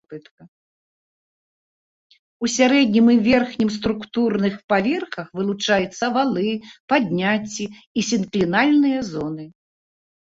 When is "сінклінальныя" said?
8.13-8.99